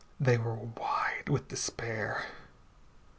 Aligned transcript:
They 0.19 0.35
were 0.35 0.55
wide 0.55 1.29
with 1.29 1.49
despair. 1.49 2.25